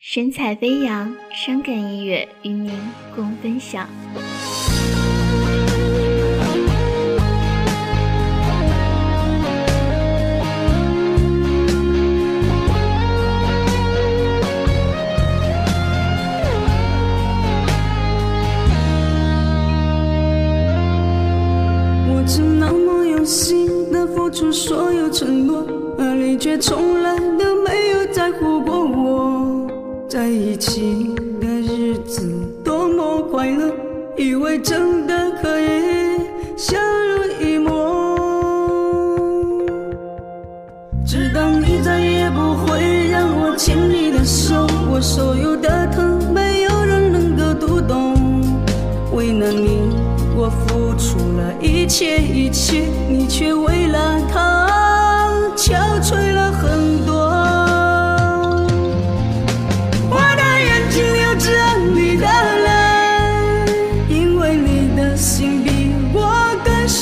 [0.00, 2.70] 神采飞扬，伤感音乐与您
[3.16, 3.88] 共分享。
[22.06, 25.66] 我曾那么用心的付出所有承诺，
[25.98, 29.57] 而你却从来都没有在乎过我。
[30.18, 32.28] 在一起的日子
[32.64, 33.72] 多么快乐，
[34.16, 35.66] 以为真的可以
[36.56, 36.76] 相
[37.06, 38.18] 濡以沫，
[41.06, 48.42] 直到你再也不会让我牵你的手，我所有的疼没有人能够读懂。
[49.12, 49.88] 为了你，
[50.36, 54.66] 我付出了一切一切，你却为了他
[55.54, 56.27] 憔悴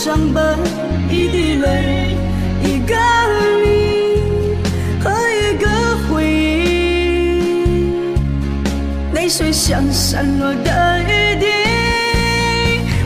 [0.06, 0.40] 伤悲。
[1.10, 2.14] 一滴泪，
[2.62, 2.94] 一个
[3.64, 3.66] 你
[5.02, 5.66] 和一个
[6.06, 8.14] 回忆，
[9.12, 11.46] 泪水像散落的雨滴。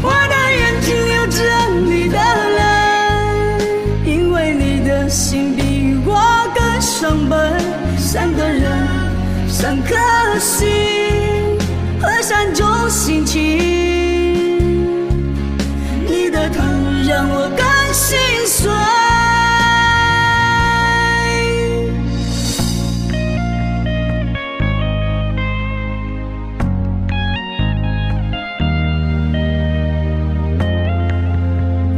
[0.02, 1.40] 我的眼睛流着
[1.86, 2.18] 你的
[2.58, 2.60] 泪，
[4.04, 6.20] 因为你的心比我
[6.54, 7.34] 更伤悲。
[7.96, 8.70] 三个人，
[9.48, 9.96] 三颗
[10.38, 10.68] 心，
[17.10, 18.16] 让我更心
[18.46, 18.70] 碎。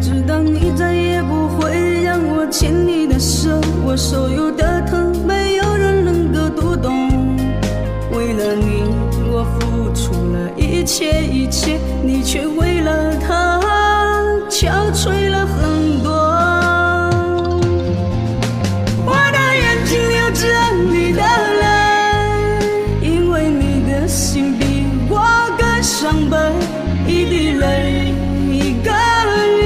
[0.00, 7.36] 直到你再也不会让我牵你的手，我所有的疼没有人能够读懂。
[8.12, 8.83] 为了你，
[9.30, 13.42] 我付出了一切一切，你却为了他
[14.62, 16.12] 憔悴了很多。
[19.05, 20.46] 我的眼睛流着
[20.89, 21.20] 你的
[21.61, 21.64] 泪，
[23.02, 25.18] 因为你的心比我
[25.58, 26.36] 更伤悲。
[27.08, 28.14] 一滴泪，
[28.52, 28.92] 一个
[29.58, 29.61] 你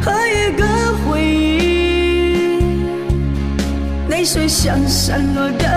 [0.00, 0.64] 和一个
[1.04, 2.62] 回忆，
[4.08, 5.68] 泪水像散落的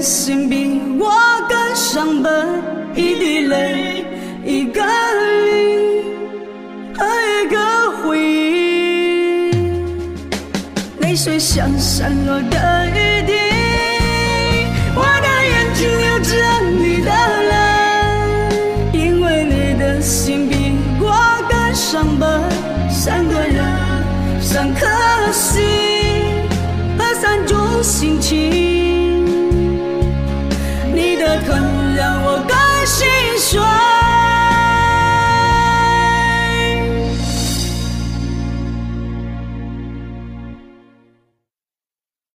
[0.00, 1.10] 心比我
[1.48, 2.30] 更伤悲。
[2.94, 4.04] 一滴泪，
[4.44, 6.04] 一个你
[6.96, 7.56] 和一个
[7.98, 9.52] 回忆，
[11.00, 13.32] 泪水像散落的雨滴。
[14.94, 16.30] 我的眼睛流着
[16.78, 17.10] 你的
[17.50, 17.54] 泪，
[18.92, 20.54] 因为你的心比
[21.00, 21.06] 我
[21.48, 22.26] 更伤悲。
[22.90, 23.92] 三个人。
[24.44, 24.86] 三颗
[25.32, 25.62] 心
[26.98, 28.61] 和三种心情。